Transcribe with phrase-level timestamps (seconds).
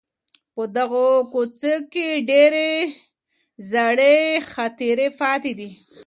[0.55, 2.71] په دغه کوڅې کي ډېرې
[3.71, 4.17] زړې
[4.51, 5.69] خاطرې پاته دي.